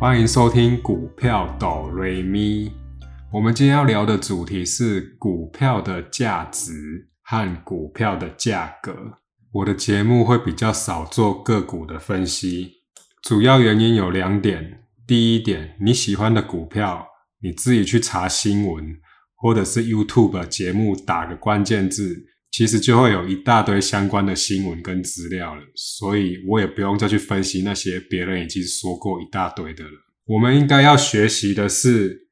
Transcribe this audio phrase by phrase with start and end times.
[0.00, 2.70] 欢迎收听股票哆瑞咪。
[3.32, 8.94] 我们今天要聊的主题是股票的价值和股票的价格。
[9.50, 12.74] 我的节目会比较少做个股的分析，
[13.24, 14.84] 主要原因有两点。
[15.04, 17.04] 第一点，你喜欢的股票，
[17.42, 19.00] 你自己去查新闻，
[19.34, 25.62] 或者是 YouTube 节目打个关键字，其实就会有一大堆相关的新闻跟资料了。
[25.74, 29.90] 所以我也不用再去分析那些别人已经说过一大堆的了。
[30.26, 32.28] 我们应该要学习的是，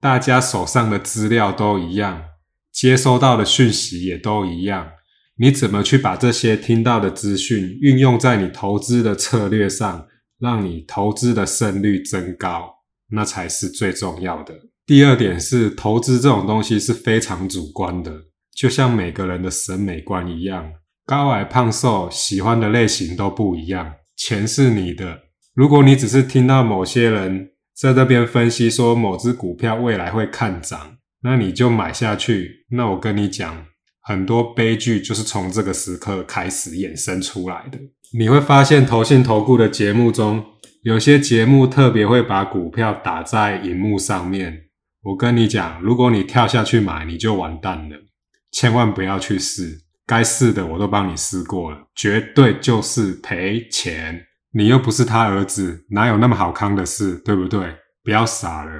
[0.00, 2.24] 大家手上的资料都一样，
[2.72, 4.90] 接收到的讯息也都一样。
[5.38, 10.06] 你怎么去把这些听到的资讯运用在你投资的策略上？
[10.38, 12.68] 让你投资的胜率增高，
[13.10, 14.52] 那才是最重要的。
[14.84, 18.12] 第二点是，投资这种东西是非常主观的，
[18.54, 20.72] 就像每个人的审美观一样，
[21.06, 23.94] 高矮胖瘦喜欢的类型都不一样。
[24.16, 25.20] 钱是你的，
[25.54, 32.66] 如果你只是听到某些人在这边分析说某只股票未来会看涨，那你就买下去。
[32.70, 33.64] 那我跟你讲，
[34.02, 37.78] 很多悲剧就是从这个时刻开始衍生出来的。
[38.16, 40.44] 你会发现，投信投顾的节目中，
[40.82, 44.64] 有些节目特别会把股票打在荧幕上面。
[45.02, 47.96] 我跟你讲，如果你跳下去买，你就完蛋了，
[48.52, 49.80] 千万不要去试。
[50.06, 54.20] 该试的我都帮你试过了，绝对就是赔钱。
[54.54, 57.74] 你又不是他儿子，哪有那么好康的事，对不对？
[58.04, 58.70] 不要傻了。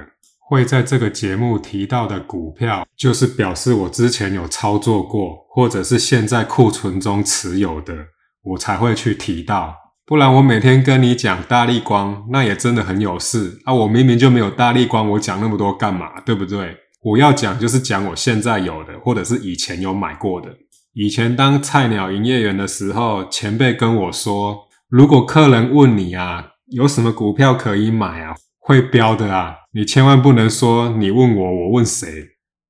[0.47, 7.95] 会在这个节目提到的股票，就是表示我之前有操作过，或者是现在库存中持有的。
[8.43, 9.73] 我才会去提到，
[10.05, 13.73] 不然我每天跟你讲大力光，那也真的很有事啊！
[13.73, 16.19] 我明明就没有大力光，我讲那么多干嘛？
[16.21, 16.75] 对不对？
[17.03, 20.49] 我要讲就是讲我现在有的，或者是以前有买过的。
[20.93, 32.07] 以前当菜鸟营业员的时候，前辈跟我说，如果客人问你啊，有什么股票可以买啊，会标的啊，你千万不能说你问我，我问谁？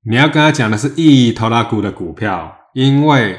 [0.09, 3.37] 你要跟他讲的是一头拉股的股票，因为。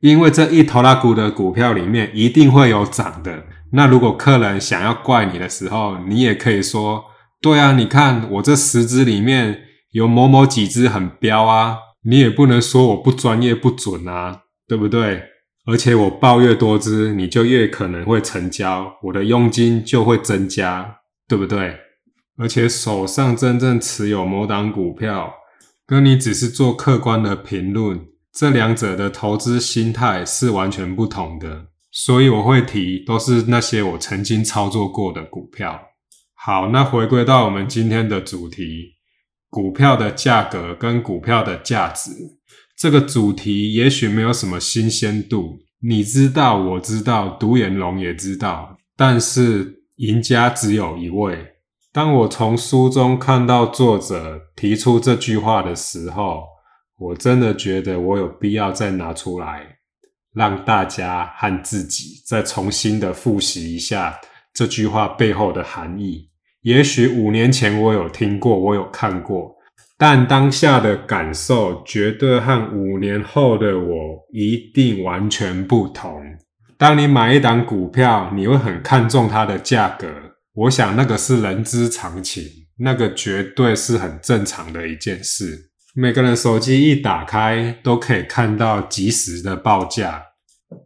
[0.00, 3.44] 因为这一头拉股的股票里面一定会有涨的。
[3.72, 7.04] 那如果客人想要怪你的时候，你也可以说：
[7.42, 11.76] 对啊，你看我这十只里面有某某几只很标啊。
[12.02, 15.22] 你也不能说我不专业不准啊，对不对？
[15.66, 21.76] 而且我报越多只，你就越可能会成交，我的佣金就会增加，对不对？
[22.38, 25.34] 而且手上真正持有某档股票，
[25.86, 28.00] 跟你只是做客观的评论。
[28.32, 35.78] 这两者的投资心态是完全不同的，所以我会提都是那些我曾经操作过的股票。
[36.34, 38.94] 好，那回归到我们今天的主题，
[39.50, 42.10] 股票的价格跟股票的价值
[42.76, 51.56] 这个主题，也许没有什么新鲜度，你知道，我知道，独眼龙也知道，但是赢家只有一位。
[51.92, 56.44] 当我从书中看到作者提出这句话的时候。
[57.00, 59.78] 我真的觉得我有必要再拿出来，
[60.34, 64.20] 让大家和自己再重新的复习一下
[64.52, 66.29] 这句话背后的含义。
[66.62, 69.56] 也许五年前我有听过，我有看过，
[69.96, 73.96] 但当下的感受绝对和五年后的我
[74.32, 76.20] 一定完全不同。
[76.76, 80.08] 当你买一档股票，你会很看重它的价格，
[80.54, 82.42] 我想那个是人之常情，
[82.78, 85.70] 那个绝对是很正常的一件事。
[85.94, 90.22] 每个人手机一打开，都可以看到即时的报价。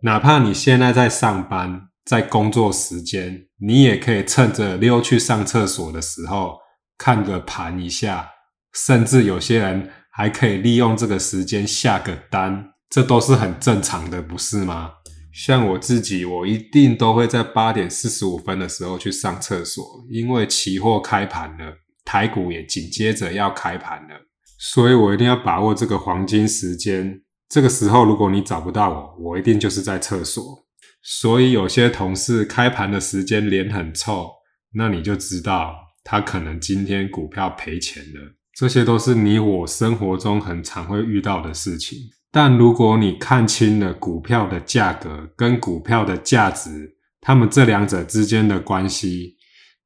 [0.03, 6.59] 哪怕你现在在上班，在工作时间，你也可以趁着溜去上厕所的时候，
[6.99, 8.31] 看个盘一下。
[8.75, 14.91] 甚至有些人还可以利用这个时间下个单，这都是很正常的，不是吗？
[15.33, 21.73] 像我自己，我一定都会在八点四十五分的时候去上厕所，因为期货开盘了，
[22.05, 24.15] 台股也紧接着要开盘了。
[24.59, 27.23] 所以我一定要把握这个黄金时间。
[27.49, 30.64] 这个时候，如果你找不到我，我一定就是在厕所。
[31.05, 34.31] 所以有些同事开盘的时间脸很臭，
[34.73, 38.35] 那你就知道他可能今天股票赔钱了。
[38.57, 41.99] 这些都是你我生活中很常会遇到的事情。
[42.33, 49.37] 但如果你看清了股票的价格跟股票的价值，他们这两者之间的关系，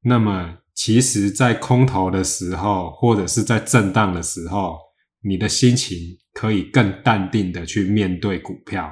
[0.03, 0.55] 那么。
[0.75, 4.77] 其实，在空头的时候，或者是在震荡的时候，
[5.21, 5.97] 你的心情
[6.33, 8.89] 可以更淡定的去面对股票。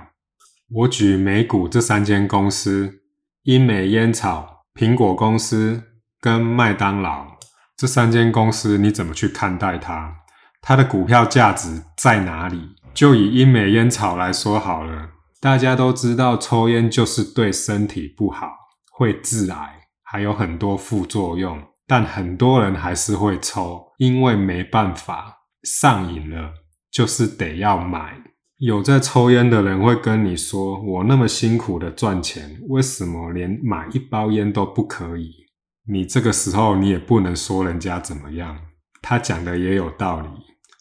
[0.70, 3.00] 我举美股这三间公司：
[3.44, 5.82] 英美烟草、苹果公司
[6.20, 7.38] 跟麦当劳
[7.78, 10.14] 这三间公司，你怎么去看待它？
[10.62, 12.76] 它的股票价值在哪里？
[12.94, 18.52] 就以英美烟草来说好了，大家都知道，抽烟就是对身体不好，
[18.92, 21.64] 会致癌，还有很多副作用。
[21.88, 26.52] 但很多人还是会抽，因为没办法上瘾了，
[26.92, 28.22] 就是得要买。
[28.60, 35.32] 有在抽烟的人会跟你说：“我那么辛苦的赚钱，为什么连买一包烟都不可以？”
[35.88, 38.58] 你这个时候你也不能说人家怎么样，
[39.00, 40.28] 他讲的也有道理。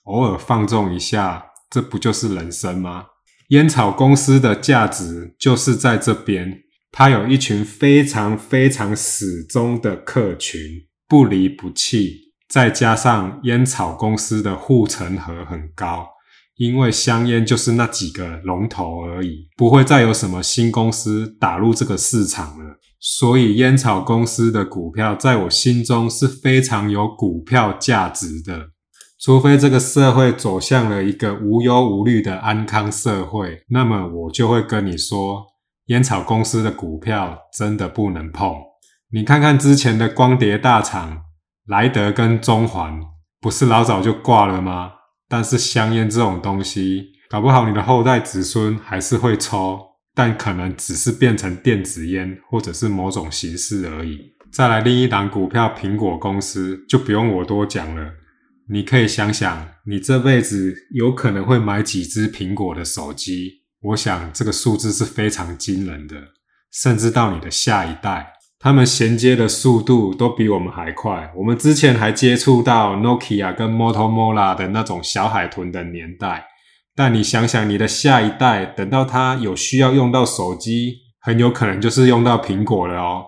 [0.04, 3.04] 偶尔放纵一下，这不就是人生吗？
[3.48, 10.60] 烟草公司的价值就是在这边，它有一群非常非常始终的客群，
[11.06, 16.15] 不离不弃，再加上烟草公司的护城河很高。
[16.56, 22.76] 因为香烟就是那几个龙头而已，不会再有什么新公司打入这个市场了。
[22.98, 28.70] 所以烟草公司的股票在我心中是非常有股票价值的。
[29.18, 35.44] 除非这个社会走向了一个无忧无虑的安康社会，那么我就会跟你说，
[35.86, 38.54] 烟草公司的股票真的不能碰。
[39.12, 41.22] 你看看之前的光碟大厂
[41.66, 43.00] 莱德跟中环，
[43.40, 44.92] 不是老早就挂了吗？
[45.28, 49.80] 但是香烟这种东西，搞不好你的后代子孙还是会抽，
[50.14, 54.34] 但可能只是变成电子烟或者是某种形式而已。
[54.52, 58.12] 再来另一档股票，苹果公司就不用我多讲了。
[58.68, 63.62] 你可以想想，你这辈子有可能会买几只苹果的手机？
[63.80, 66.16] 我想这个数字是非常惊人的，
[66.72, 68.32] 甚至到你的下一代。
[68.58, 71.30] 他们衔接的速度都比我们还快。
[71.36, 76.46] 我们之前还接触到 Nokia 跟 Motorola 的那种小海豚的年代，
[76.94, 83.26] 但你想想，你的下一代等到他有需要用到手机，很有可能就是用到苹果了哦。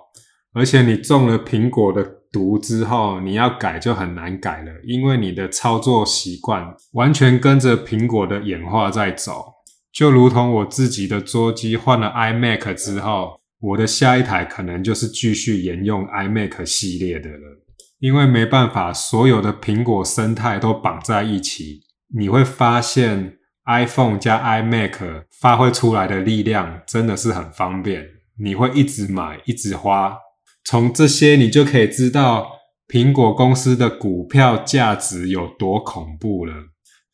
[0.55, 2.03] 而且你中了苹果的
[2.33, 9.45] 毒之后，你要改就很难改了，因为你的操作习惯完全跟着苹果的演化在走。
[9.93, 13.39] 就如同我自己的桌机换了 iMac 之后。
[13.61, 17.65] 我的下一台可能就是继续沿用 iMac 系列的了，
[17.99, 21.81] 因为没办法，所有的苹果生态都绑在一起，
[22.15, 28.07] 你会发现 iPhone 加 iMac 发挥出来的力量真的是很方便，
[28.39, 30.17] 你会一直买，一直花。
[30.65, 32.47] 从这些你就可以知道
[32.87, 36.55] 苹果公司的股票价值有多恐怖了。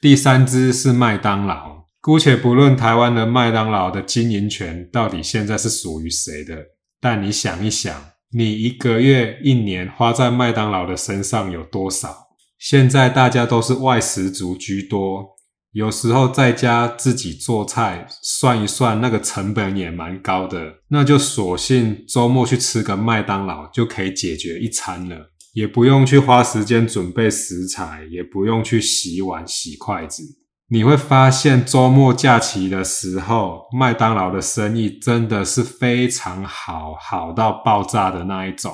[0.00, 1.83] 第三支是麦当劳。
[2.04, 6.54] 姑且不论台湾的麦当劳的经营权到底现在是属于谁的，
[7.00, 7.94] 但你想一想，
[8.30, 12.14] 你一个月、一年花在麦当劳的身上有多少？
[12.58, 15.24] 现在大家都是外食族居多，
[15.72, 30.22] 有时候在家自己做菜，算一算那个成本也蛮高的，那就索性周末去吃个麦当劳就可以解决一餐了，也不用去花时间准备食材，也不用去洗碗、洗筷子。
[30.70, 38.72] 你会发现，周末假期的时候，麦当劳的生意真的是非常好，好到爆炸的那一种，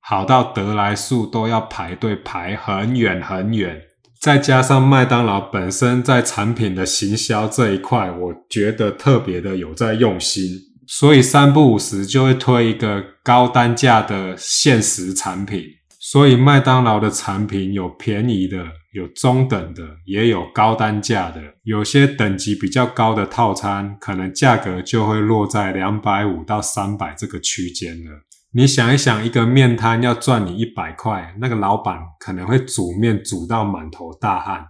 [0.00, 3.80] 好到得来速都要排队排很远很远。
[4.20, 10.42] 再加上麦当劳本身在产品的行销这一块，我觉得特别的有在用心，
[10.88, 15.62] 所以三不五时就会推一个高单价的限时产品。
[16.00, 18.58] 所以麦当劳的产品有便宜的。
[18.98, 21.40] 有中等的，也有高单价的。
[21.62, 28.10] 有些等级比较高的套餐，可能价格就会落在两百五到三百这个区间了。
[28.52, 34.66] 你想一想，一个面摊要赚你一百块，那个老板可能会煮面煮到满头大汗。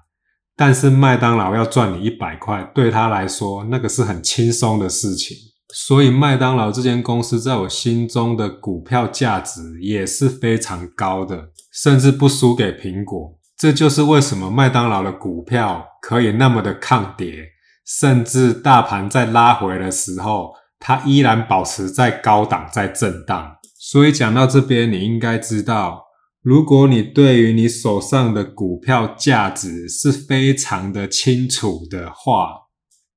[0.56, 5.36] 但是麦当劳要赚你一百块，对他来说，那个是很轻松的事情。
[5.72, 13.37] 所以麦当劳这间公司在我心中的股票价值也是非常高的，甚至不输给苹果。
[13.58, 17.44] 这就是为什么麦当劳的股票可以那么的抗跌，
[17.84, 23.56] 甚至大盘在拉回的时候，它依然保持在高档在震荡。
[23.76, 26.04] 所以讲到这边，你应该知道，
[26.40, 32.50] 如果你对于你手上的股票价值是非常的清楚的话，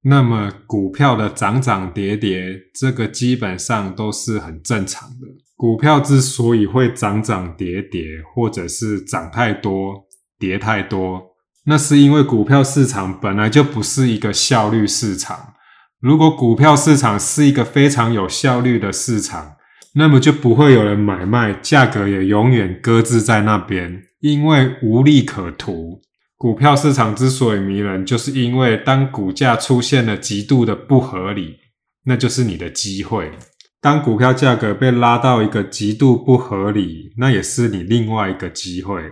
[0.03, 5.27] 那么股票的涨涨跌跌，这个基本上都是很正常的。
[5.55, 8.01] 股票之所以会涨涨跌跌，
[8.33, 10.07] 或者是涨太多，
[10.41, 11.21] 跌太多，
[11.67, 15.53] 那是因为股票市场本来就不是一个效率市场。
[15.99, 19.57] 如果股票市场是一个非常有效率的市场，
[19.93, 26.01] 那么就不会有人买卖，价格也永远搁置在那边，因为无利可图。
[26.35, 31.57] 股票市场之所以迷人，就是因为当股价出现了极度的不合理，
[32.05, 33.31] 那就是你的机会。
[33.79, 39.03] 当股票价格被拉到一个极度不合理，那也是你另外一个机会。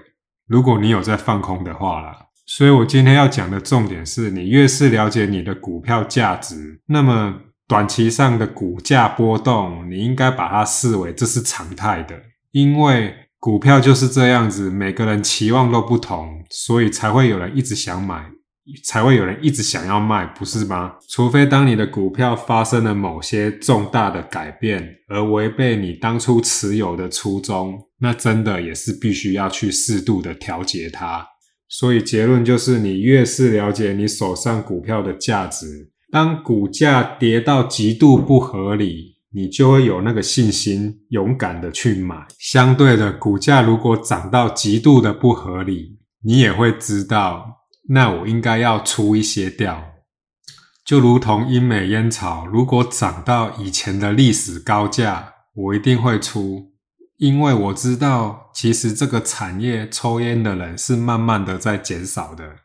[0.50, 7.36] 如果你有在放空的话啦，所以我今天要讲的重点是你越是了解你的股票价值，那么
[7.68, 12.15] 短期上的股价波动，你应该把它视为这是常态的，
[12.51, 18.25] 因为股票就是这样子，每个人期望都不同，所以才会有人一直想买，
[18.83, 20.95] 才会有人一直想要卖，不是吗？
[21.07, 31.25] 除非当你的股票发生了某些重大的改变，而违背你当初持有的初衷，那真的也是必须要去适度的调节它。
[31.67, 39.17] 所以结论就是，你越是了解你手上股票的价值，当股价跌到极度不合理。
[39.31, 42.25] 你就会有那个信心，勇敢的去买。
[42.39, 47.58] 相对的，股价如果涨到极度的不合理，你也会知道，
[47.89, 49.96] 那我应该要出一些掉。
[50.84, 56.72] 就如同英美烟草，如果涨到以前的历史高价，我一定会出，
[57.17, 62.55] 因为我知道，其实这个产业抽烟的人是慢慢的在减少的，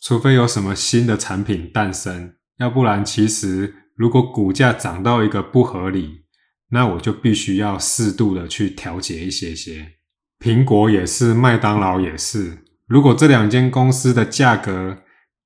[0.00, 3.76] 除非有什么新的产品诞生，要不然其实。
[3.94, 6.22] 如果股价涨到一个不合理，
[6.70, 9.92] 那我就必须要适度的去调节一些些。
[10.40, 12.64] 苹果也是，麦当劳也是。
[12.92, 14.98] 如果这两间公司的价格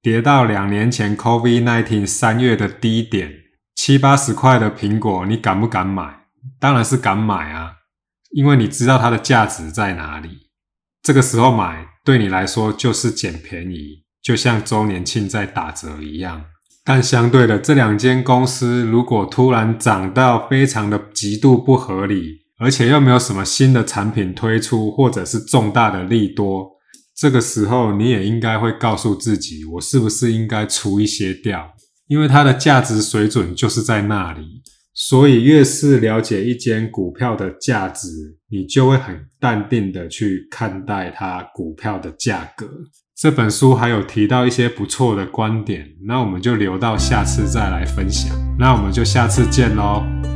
[0.02, 3.30] 跌到两年前 COVID-19 三月的低点，
[3.76, 6.22] 七八十块的苹果，你敢不敢买？
[6.58, 7.74] 当然是敢买啊，
[8.32, 10.48] 因为你知道它的价值在哪里。
[11.04, 16.46] 这个时候买，对你来说就是捡便宜，就像周年庆在打折一样。
[16.84, 26.72] 但相对的，这两间公司如果突然涨到非常的极度不合理，而且又没有什么新的产品推出，或者是重大的利多，
[27.16, 31.72] 这个时候你也应该会告诉自己，我是不是应该出一些掉？
[32.08, 34.62] 因为它的价值水准就是在那里。
[34.98, 38.08] 所以越是了解一间股票的价值，
[38.50, 42.66] 你就会很淡定的去看待它股票的价格。
[43.14, 48.34] 这本书还有提到一些不错的观点，那我们就留到下次再来分享。
[48.58, 50.35] 那我们就下次见喽。